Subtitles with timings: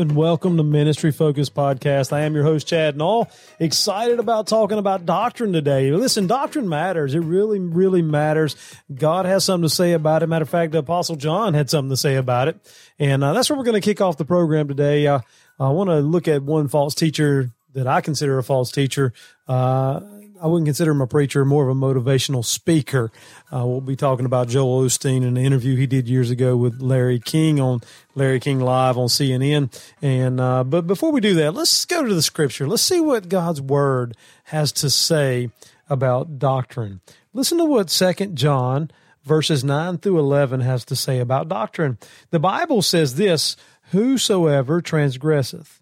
[0.00, 2.10] and welcome to Ministry Focus Podcast.
[2.10, 3.30] I am your host, Chad Nall.
[3.58, 5.90] Excited about talking about doctrine today.
[5.90, 7.14] Listen, doctrine matters.
[7.14, 8.56] It really, really matters.
[8.94, 10.28] God has something to say about it.
[10.28, 12.56] Matter of fact, the Apostle John had something to say about it.
[12.98, 15.06] And uh, that's where we're going to kick off the program today.
[15.06, 15.20] Uh,
[15.58, 19.12] I want to look at one false teacher that I consider a false teacher.
[19.48, 20.00] Uh,
[20.42, 23.12] I wouldn't consider him a preacher, more of a motivational speaker.
[23.52, 26.80] Uh, we'll be talking about Joel Osteen in an interview he did years ago with
[26.80, 27.82] Larry King on
[28.14, 29.70] Larry King Live on CNN.
[30.00, 32.66] And uh, but before we do that, let's go to the Scripture.
[32.66, 35.50] Let's see what God's Word has to say
[35.90, 37.00] about doctrine.
[37.34, 38.90] Listen to what Second John
[39.24, 41.98] verses nine through eleven has to say about doctrine.
[42.30, 43.56] The Bible says this:
[43.90, 45.79] "Whosoever transgresseth."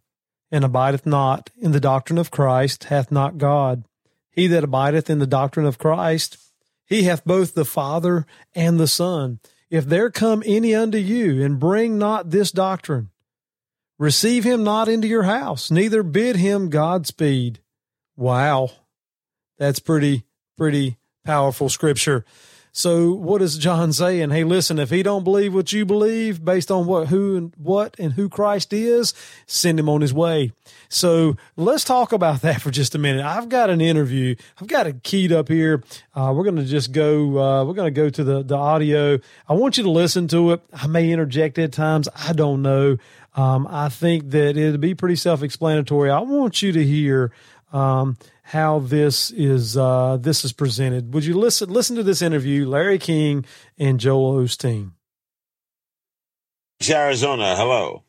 [0.50, 3.84] And abideth not in the doctrine of Christ hath not God.
[4.30, 6.38] He that abideth in the doctrine of Christ,
[6.86, 8.24] he hath both the Father
[8.54, 9.40] and the Son.
[9.68, 13.10] If there come any unto you and bring not this doctrine,
[13.98, 17.60] receive him not into your house, neither bid him Godspeed.
[18.16, 18.70] Wow.
[19.58, 20.24] That's pretty,
[20.56, 22.24] pretty powerful scripture.
[22.72, 24.30] So what is John saying?
[24.30, 27.96] Hey, listen, if he don't believe what you believe based on what, who and what
[27.98, 29.14] and who Christ is,
[29.46, 30.52] send him on his way.
[30.88, 33.24] So let's talk about that for just a minute.
[33.24, 34.36] I've got an interview.
[34.60, 35.82] I've got it keyed up here.
[36.14, 39.18] Uh, we're going to just go, uh, we're going to go to the, the audio.
[39.48, 40.62] I want you to listen to it.
[40.72, 42.08] I may interject at times.
[42.14, 42.98] I don't know.
[43.34, 46.10] Um, I think that it'll be pretty self-explanatory.
[46.10, 47.32] I want you to hear,
[47.72, 51.12] um, how this is uh, this is presented.
[51.14, 53.44] Would you listen listen to this interview, Larry King
[53.78, 54.92] and Joel Osteen?
[56.88, 58.04] Arizona, hello.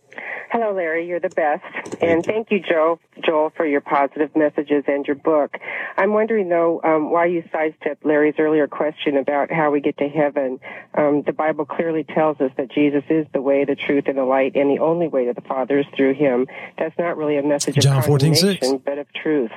[0.52, 1.08] Hello, Larry.
[1.08, 1.64] You're the best.
[2.02, 5.58] And thank you, Joe, Joel, for your positive messages and your book.
[5.96, 10.10] I'm wondering, though, um, why you sidestepped Larry's earlier question about how we get to
[10.10, 10.60] heaven.
[10.96, 14.24] Um, the Bible clearly tells us that Jesus is the way, the truth, and the
[14.24, 16.48] light, and the only way to the Father is through him.
[16.80, 18.84] That's not really a message John of 14, condemnation, 6.
[18.84, 19.52] but of truth.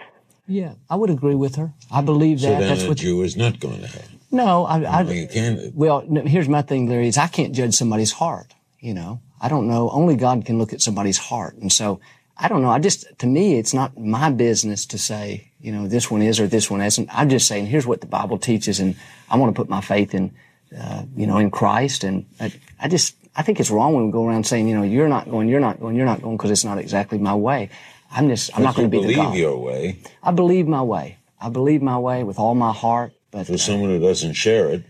[0.47, 1.73] Yeah, I would agree with her.
[1.91, 2.47] I believe that.
[2.47, 2.99] So then That's a what.
[2.99, 4.21] Jew is not going to heaven.
[4.31, 4.83] no, I.
[4.83, 5.75] I, I mean, you can't.
[5.75, 7.09] well, no, here's my thing, Larry.
[7.09, 8.53] Is I can't judge somebody's heart.
[8.81, 9.91] You know, I don't know.
[9.91, 12.01] Only God can look at somebody's heart, and so
[12.39, 12.71] I don't know.
[12.71, 16.41] I just to me, it's not my business to say, you know, this one is
[16.41, 17.09] or this one isn't.
[17.13, 18.97] I'm just saying, here's what the Bible teaches, and
[19.29, 20.33] I want to put my faith in,
[20.79, 23.17] uh, you know, in Christ, and I, I just.
[23.35, 25.59] I think it's wrong when we go around saying, you know, you're not going, you're
[25.59, 27.71] not going, you're not going because it's not exactly my way.
[28.11, 29.99] I'm just, I'm not going to be the believe your way.
[30.23, 31.17] I believe my way.
[31.41, 33.15] I believe my way with all my heart.
[33.31, 34.85] But For someone who doesn't share it,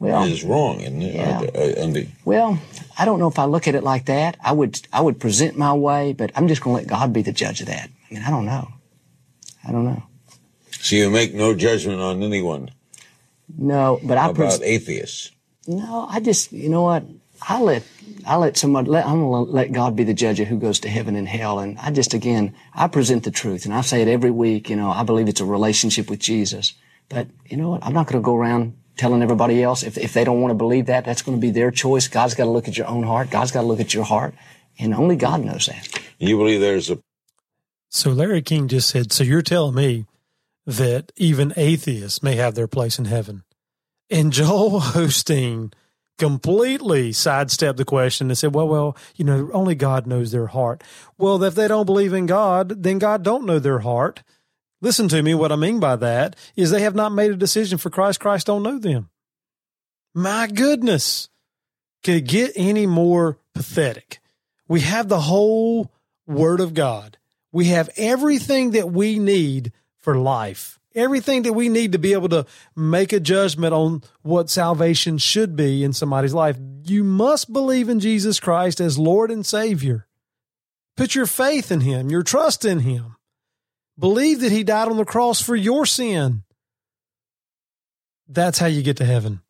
[0.00, 1.14] well, is wrong, isn't it?
[1.14, 2.00] Yeah.
[2.00, 2.58] Uh, well,
[3.00, 4.36] I don't know if I look at it like that.
[4.44, 7.22] I would, I would present my way, but I'm just going to let God be
[7.22, 7.88] the judge of that.
[7.88, 8.68] I mean, I don't know.
[9.66, 10.02] I don't know.
[10.70, 12.70] so you make no judgment on anyone
[13.56, 15.30] No, but I about pres- atheists.
[15.66, 16.06] no.
[16.10, 17.04] I just, you know what?
[17.40, 17.82] I let,
[18.26, 20.78] I let someone, Let, I'm going to let God be the judge of who goes
[20.80, 21.58] to heaven and hell.
[21.58, 24.68] And I just, again, I present the truth, and I say it every week.
[24.68, 26.74] You know, I believe it's a relationship with Jesus.
[27.08, 27.82] But you know what?
[27.84, 30.54] I'm not going to go around telling everybody else if if they don't want to
[30.54, 31.04] believe that.
[31.04, 32.06] That's going to be their choice.
[32.06, 33.30] God's got to look at your own heart.
[33.30, 34.34] God's got to look at your heart,
[34.78, 35.88] and only God knows that.
[36.18, 36.98] You believe there's a
[37.88, 40.06] So Larry King just said, so you're telling me
[40.66, 43.42] that even atheists may have their place in heaven.
[44.10, 45.72] And Joel Osteen
[46.18, 50.84] completely sidestepped the question and said, well, well, you know, only God knows their heart.
[51.16, 54.22] Well, if they don't believe in God, then God don't know their heart.
[54.80, 55.34] Listen to me.
[55.34, 58.20] What I mean by that is they have not made a decision for Christ.
[58.20, 59.10] Christ don't know them.
[60.14, 61.28] My goodness.
[62.02, 64.20] Could it get any more pathetic?
[64.68, 65.92] We have the whole
[66.26, 67.18] word of God.
[67.52, 70.78] We have everything that we need for life.
[70.94, 75.54] Everything that we need to be able to make a judgment on what salvation should
[75.56, 76.56] be in somebody's life.
[76.84, 80.06] You must believe in Jesus Christ as Lord and Savior.
[80.96, 83.16] Put your faith in Him, your trust in Him.
[84.00, 86.42] Believe that He died on the cross for your sin.
[88.28, 89.40] That's how you get to heaven.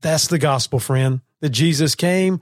[0.00, 1.20] That's the gospel, friend.
[1.40, 2.40] That Jesus came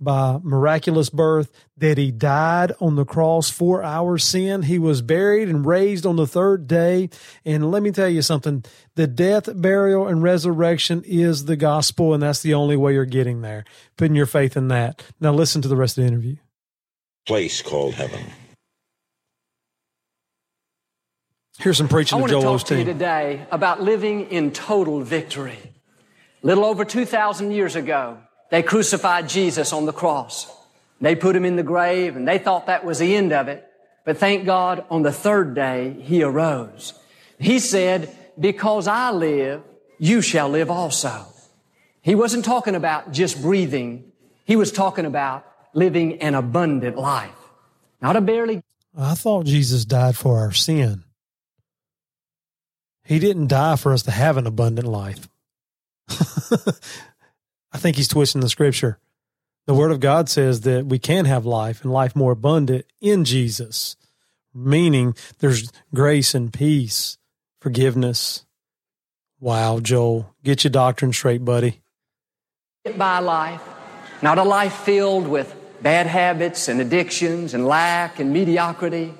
[0.00, 4.62] by miraculous birth, that he died on the cross for our sin.
[4.62, 7.10] He was buried and raised on the third day.
[7.44, 8.64] And let me tell you something
[8.94, 13.40] the death, burial, and resurrection is the gospel, and that's the only way you're getting
[13.40, 13.64] there.
[13.96, 15.02] Putting your faith in that.
[15.20, 16.36] Now, listen to the rest of the interview.
[17.26, 18.24] place called heaven.
[21.58, 22.86] Here's some preaching I of want to Joel talk to you Osteen.
[22.86, 25.58] today about living in total victory.
[26.42, 28.18] Little over 2,000 years ago,
[28.50, 30.50] they crucified Jesus on the cross.
[31.00, 33.64] They put him in the grave and they thought that was the end of it.
[34.04, 36.94] But thank God on the third day, he arose.
[37.40, 39.62] He said, because I live,
[39.98, 41.26] you shall live also.
[42.02, 44.12] He wasn't talking about just breathing.
[44.44, 45.44] He was talking about
[45.74, 47.30] living an abundant life.
[48.00, 48.62] not a barely.
[48.96, 51.04] I thought Jesus died for our sin.
[53.08, 55.30] He didn't die for us to have an abundant life.
[56.10, 58.98] I think he's twisting the scripture.
[59.66, 63.24] The word of God says that we can have life and life more abundant in
[63.24, 63.96] Jesus,
[64.52, 67.16] meaning there's grace and peace,
[67.62, 68.44] forgiveness.
[69.40, 71.80] Wow, Joel, get your doctrine straight, buddy.
[72.94, 73.62] By life,
[74.20, 79.14] not a life filled with bad habits and addictions and lack and mediocrity.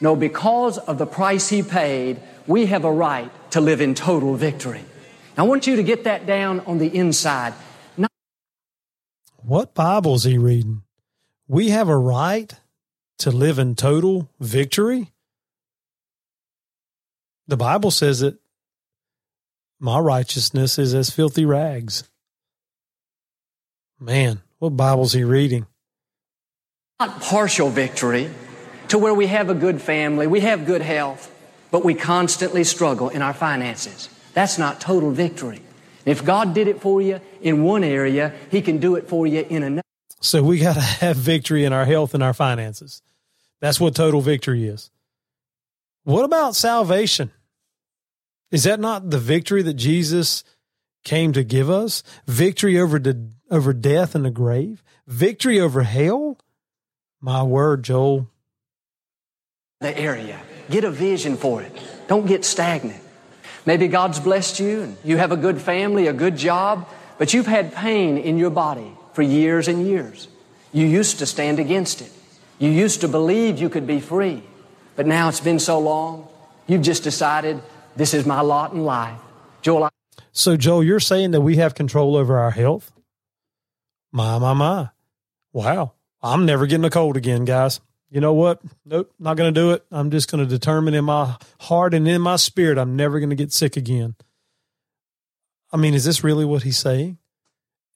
[0.00, 4.34] No, because of the price he paid, we have a right to live in total
[4.34, 4.84] victory.
[5.38, 7.54] I want you to get that down on the inside.
[7.96, 8.10] Not
[9.36, 10.82] What Bible is he reading?
[11.46, 12.52] We have a right
[13.18, 15.12] to live in total victory.
[17.46, 18.38] The Bible says that
[19.78, 22.02] my righteousness is as filthy rags.
[24.00, 25.66] Man, what Bible's he reading?
[26.98, 28.28] not partial victory
[28.88, 31.34] to where we have a good family, we have good health,
[31.70, 34.08] but we constantly struggle in our finances.
[34.34, 35.62] That's not total victory.
[36.04, 39.46] If God did it for you in one area, He can do it for you
[39.48, 39.82] in another.
[40.20, 43.02] So we got to have victory in our health and our finances.
[43.60, 44.90] That's what total victory is.
[46.04, 47.30] What about salvation?
[48.50, 50.42] Is that not the victory that Jesus
[51.04, 52.02] came to give us?
[52.26, 54.82] Victory over the, over death and the grave?
[55.06, 56.38] Victory over hell?
[57.20, 58.28] My word, Joel.
[59.80, 60.40] the area.
[60.70, 61.72] Get a vision for it.
[62.06, 63.02] Don't get stagnant.
[63.66, 66.88] Maybe God's blessed you and you have a good family, a good job,
[67.18, 70.28] but you've had pain in your body for years and years.
[70.72, 72.10] You used to stand against it.
[72.58, 74.42] You used to believe you could be free,
[74.96, 76.28] but now it's been so long,
[76.66, 77.60] you've just decided
[77.96, 79.18] this is my lot in life.
[79.62, 79.88] Joel, I
[80.32, 82.92] So, Joel, you're saying that we have control over our health?
[84.12, 84.90] My, my, my.
[85.52, 85.94] Wow.
[86.22, 87.80] I'm never getting a cold again, guys.
[88.10, 88.60] You know what?
[88.84, 89.84] Nope, not going to do it.
[89.90, 93.30] I'm just going to determine in my heart and in my spirit, I'm never going
[93.30, 94.16] to get sick again.
[95.72, 97.18] I mean, is this really what he's saying?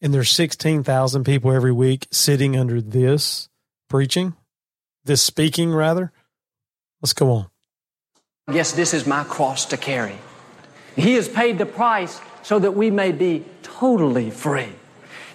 [0.00, 3.48] And there's 16,000 people every week sitting under this
[3.88, 4.34] preaching,
[5.04, 6.12] this speaking, rather.
[7.02, 7.46] Let's go on.
[8.52, 10.18] Yes, this is my cross to carry.
[10.94, 14.72] He has paid the price so that we may be totally free.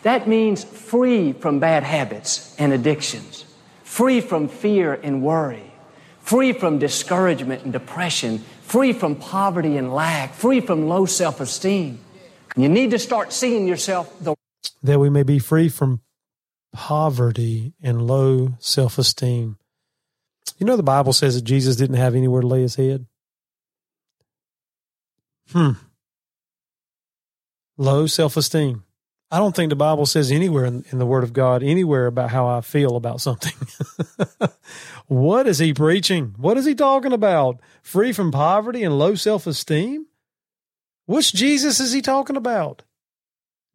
[0.04, 3.44] That means free from bad habits and addictions,
[3.90, 5.74] free from fear and worry,
[6.22, 12.00] free from discouragement and depression, free from poverty and lack, free from low self esteem.
[12.56, 14.36] You need to start seeing yourself the
[14.84, 16.02] that we may be free from
[16.72, 19.58] poverty and low self esteem.
[20.60, 23.08] You know, the Bible says that Jesus didn't have anywhere to lay his head.
[25.52, 25.72] Hmm.
[27.76, 28.84] Low self esteem.
[29.32, 32.32] I don't think the Bible says anywhere in, in the Word of God, anywhere about
[32.32, 33.54] how I feel about something.
[35.08, 36.34] what is he preaching?
[36.38, 37.60] What is he talking about?
[37.84, 40.08] Free from poverty and low self esteem?
[41.06, 42.84] Which Jesus is he talking about?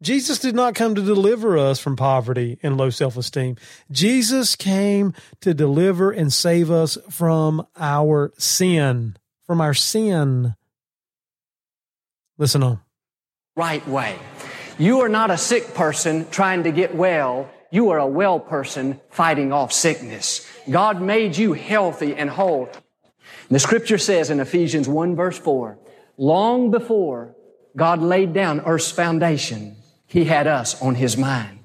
[0.01, 3.55] Jesus did not come to deliver us from poverty and low self esteem.
[3.89, 9.15] Jesus came to deliver and save us from our sin,
[9.47, 10.55] from our sin.
[12.37, 12.81] Listen on.
[13.55, 14.19] right way.
[14.77, 17.49] You are not a sick person trying to get well.
[17.71, 20.45] You are a well person fighting off sickness.
[20.69, 22.69] God made you healthy and whole.
[23.49, 25.77] The scripture says in Ephesians 1 verse 4,
[26.17, 27.35] long before
[27.77, 29.77] God laid down earth's foundation,
[30.07, 31.59] He had us on His mind.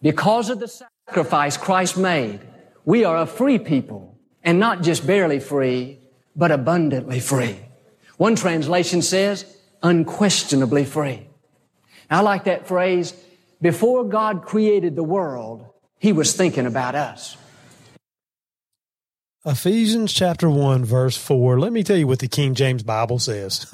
[0.00, 2.38] Because of the sacrifice Christ made,
[2.84, 5.98] we are a free people and not just barely free,
[6.36, 7.58] but abundantly free.
[8.16, 9.44] One translation says,
[9.82, 11.26] unquestionably free.
[12.10, 13.14] I like that phrase.
[13.60, 15.66] Before God created the world,
[15.98, 17.36] He was thinking about us.
[19.46, 21.60] Ephesians chapter 1, verse 4.
[21.60, 23.66] Let me tell you what the King James Bible says.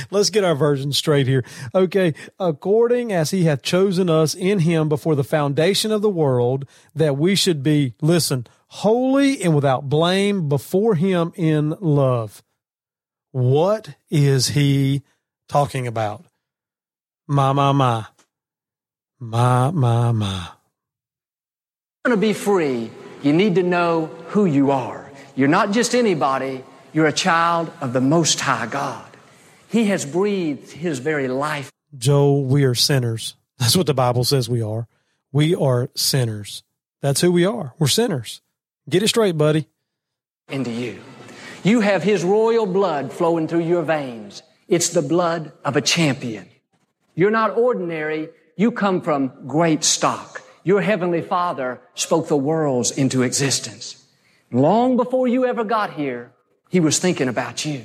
[0.10, 1.44] Let's get our version straight here.
[1.72, 2.12] Okay.
[2.40, 7.16] According as he hath chosen us in him before the foundation of the world, that
[7.16, 12.42] we should be, listen, holy and without blame before him in love.
[13.30, 15.02] What is he
[15.48, 16.24] talking about?
[17.26, 18.06] My, my, my.
[19.18, 20.48] My, my, my.
[22.04, 22.90] want to be free,
[23.22, 25.10] you need to know who you are.
[25.34, 26.62] You're not just anybody,
[26.92, 29.06] you're a child of the Most High God.
[29.68, 33.36] He has breathed His very life Joel, we are sinners.
[33.58, 34.88] That's what the Bible says we are.
[35.32, 36.64] We are sinners.
[37.00, 37.74] That's who we are.
[37.78, 38.40] We're sinners.
[38.88, 39.68] Get it straight, buddy.
[40.48, 41.00] into you.
[41.62, 44.42] You have His royal blood flowing through your veins.
[44.68, 46.48] It's the blood of a champion.
[47.14, 48.30] You're not ordinary.
[48.56, 50.42] You come from great stock.
[50.64, 54.04] Your heavenly Father spoke the worlds into existence.
[54.50, 56.32] Long before you ever got here,
[56.70, 57.84] He was thinking about you.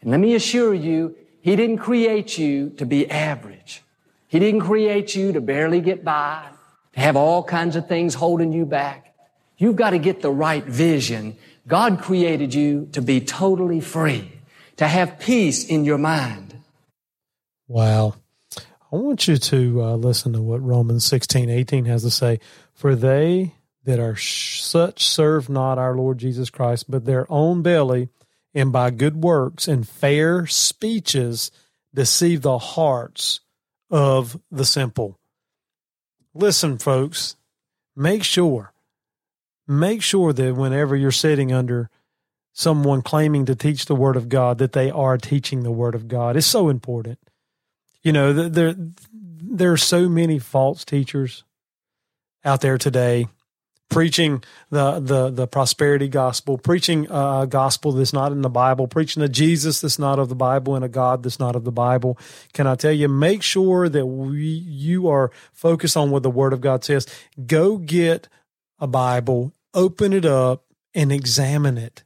[0.00, 3.82] And let me assure you, He didn't create you to be average.
[4.28, 6.48] He didn't create you to barely get by,
[6.94, 9.14] to have all kinds of things holding you back.
[9.56, 11.36] You've got to get the right vision.
[11.66, 14.32] God created you to be totally free,
[14.76, 16.56] to have peace in your mind.
[17.68, 18.14] Wow.
[18.94, 22.38] I want you to uh, listen to what Romans 16, 18 has to say.
[22.74, 27.60] For they that are sh- such serve not our Lord Jesus Christ, but their own
[27.60, 28.10] belly,
[28.54, 31.50] and by good works and fair speeches
[31.92, 33.40] deceive the hearts
[33.90, 35.18] of the simple.
[36.32, 37.34] Listen, folks,
[37.96, 38.74] make sure,
[39.66, 41.90] make sure that whenever you're sitting under
[42.52, 46.06] someone claiming to teach the Word of God, that they are teaching the Word of
[46.06, 46.36] God.
[46.36, 47.18] It's so important.
[48.04, 48.74] You know, there
[49.12, 51.42] there are so many false teachers
[52.44, 53.26] out there today
[53.90, 59.22] preaching the the the prosperity gospel, preaching a gospel that's not in the Bible, preaching
[59.22, 62.18] a Jesus that's not of the Bible and a God that's not of the Bible.
[62.52, 66.52] Can I tell you, make sure that we you are focused on what the Word
[66.52, 67.06] of God says.
[67.46, 68.28] Go get
[68.78, 72.04] a Bible, open it up, and examine it.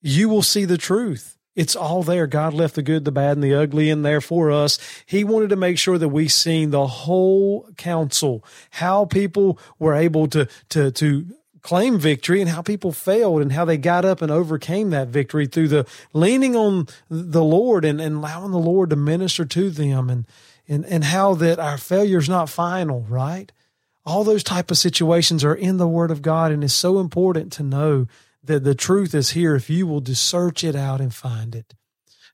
[0.00, 1.37] You will see the truth.
[1.58, 2.28] It's all there.
[2.28, 4.78] God left the good, the bad, and the ugly in there for us.
[5.04, 10.28] He wanted to make sure that we seen the whole counsel, how people were able
[10.28, 11.26] to to to
[11.60, 15.48] claim victory and how people failed and how they got up and overcame that victory
[15.48, 20.08] through the leaning on the Lord and, and allowing the Lord to minister to them
[20.08, 20.26] and
[20.68, 23.50] and and how that our failure is not final, right?
[24.06, 27.50] All those type of situations are in the Word of God, and it's so important
[27.54, 28.06] to know
[28.42, 31.74] that the truth is here if you will just search it out and find it.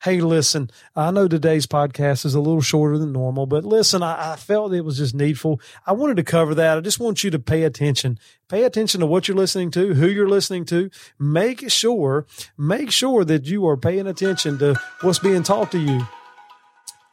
[0.02, 4.32] Hey, listen, I know today's podcast is a little shorter than normal, but listen, I,
[4.32, 5.62] I, felt it was just needful.
[5.86, 6.76] I wanted to cover that.
[6.76, 8.18] I just want you to pay attention.
[8.48, 10.90] Pay attention to what you're listening to, who you're listening to.
[11.18, 12.26] Make sure,
[12.58, 16.06] make sure that you are paying attention to what's being taught to you.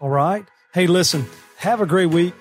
[0.02, 0.46] All right.
[0.74, 1.26] Hey, listen,
[1.60, 2.34] have a great week.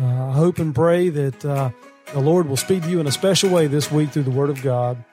[0.00, 1.70] Uh, I hope and pray that uh,
[2.12, 4.50] the Lord will speak to you in a special way this week through the Word
[4.50, 5.04] of God.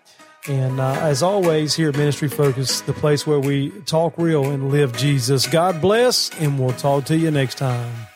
[0.47, 4.71] And uh, as always, here at Ministry Focus, the place where we talk real and
[4.71, 5.47] live Jesus.
[5.47, 8.12] God bless, and we'll talk to you next time.